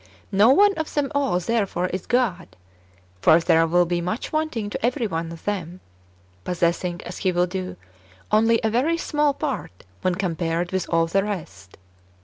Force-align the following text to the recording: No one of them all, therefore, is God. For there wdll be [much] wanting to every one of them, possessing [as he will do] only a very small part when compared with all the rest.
No 0.31 0.49
one 0.49 0.73
of 0.79 0.91
them 0.95 1.11
all, 1.13 1.39
therefore, 1.39 1.85
is 1.89 2.07
God. 2.07 2.55
For 3.21 3.39
there 3.39 3.67
wdll 3.67 3.87
be 3.87 4.01
[much] 4.01 4.31
wanting 4.33 4.71
to 4.71 4.83
every 4.83 5.05
one 5.05 5.31
of 5.31 5.45
them, 5.45 5.79
possessing 6.43 7.03
[as 7.03 7.19
he 7.19 7.31
will 7.31 7.45
do] 7.45 7.77
only 8.31 8.59
a 8.63 8.71
very 8.71 8.97
small 8.97 9.35
part 9.35 9.83
when 10.01 10.15
compared 10.15 10.71
with 10.71 10.89
all 10.89 11.05
the 11.05 11.23
rest. 11.23 11.77